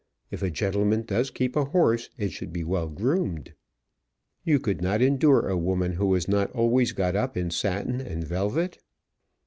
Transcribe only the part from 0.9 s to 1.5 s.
does